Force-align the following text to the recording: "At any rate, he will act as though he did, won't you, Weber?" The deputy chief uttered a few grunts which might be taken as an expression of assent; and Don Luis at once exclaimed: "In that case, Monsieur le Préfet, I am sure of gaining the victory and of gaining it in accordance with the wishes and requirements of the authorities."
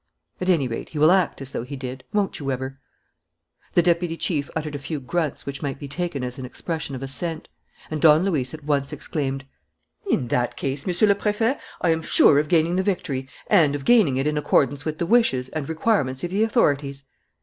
"At 0.41 0.49
any 0.49 0.67
rate, 0.67 0.89
he 0.89 0.97
will 0.97 1.11
act 1.11 1.43
as 1.43 1.51
though 1.51 1.61
he 1.61 1.75
did, 1.75 2.03
won't 2.11 2.39
you, 2.39 2.45
Weber?" 2.47 2.79
The 3.73 3.83
deputy 3.83 4.17
chief 4.17 4.49
uttered 4.55 4.73
a 4.73 4.79
few 4.79 4.99
grunts 4.99 5.45
which 5.45 5.61
might 5.61 5.77
be 5.77 5.87
taken 5.87 6.23
as 6.23 6.39
an 6.39 6.45
expression 6.47 6.95
of 6.95 7.03
assent; 7.03 7.49
and 7.91 8.01
Don 8.01 8.25
Luis 8.25 8.51
at 8.55 8.63
once 8.63 8.91
exclaimed: 8.91 9.45
"In 10.09 10.29
that 10.29 10.55
case, 10.57 10.87
Monsieur 10.87 11.07
le 11.07 11.13
Préfet, 11.13 11.59
I 11.81 11.89
am 11.89 12.01
sure 12.01 12.39
of 12.39 12.49
gaining 12.49 12.77
the 12.77 12.81
victory 12.81 13.29
and 13.45 13.75
of 13.75 13.85
gaining 13.85 14.17
it 14.17 14.25
in 14.25 14.39
accordance 14.39 14.85
with 14.85 14.97
the 14.97 15.05
wishes 15.05 15.49
and 15.49 15.69
requirements 15.69 16.23
of 16.23 16.31
the 16.31 16.41
authorities." 16.43 17.05